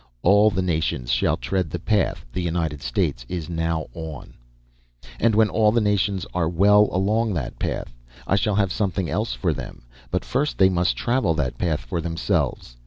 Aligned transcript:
All 0.23 0.49
the 0.49 0.63
nations 0.63 1.11
shall 1.11 1.37
tread 1.37 1.69
the 1.69 1.77
path 1.77 2.25
the 2.33 2.41
United 2.41 2.81
States 2.81 3.23
is 3.29 3.51
now 3.51 3.85
on. 3.93 4.33
"And 5.19 5.35
when 5.35 5.49
all 5.51 5.71
the 5.71 5.79
nations 5.79 6.25
are 6.33 6.49
well 6.49 6.89
along 6.91 7.27
on 7.27 7.33
that 7.35 7.59
path, 7.59 7.93
I 8.25 8.35
shall 8.35 8.55
have 8.55 8.71
something 8.71 9.11
else 9.11 9.33
for 9.35 9.53
them. 9.53 9.83
But 10.09 10.25
first 10.25 10.57
they 10.57 10.69
must 10.69 10.97
travel 10.97 11.35
that 11.35 11.59
path 11.59 11.81
for 11.81 12.01
themselves. 12.01 12.77